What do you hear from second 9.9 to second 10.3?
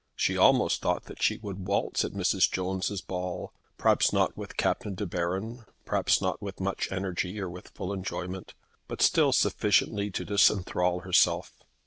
to